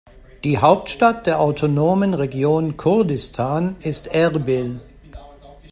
[0.43, 4.81] Die Hauptstadt der autonomen Region Kurdistan ist Erbil.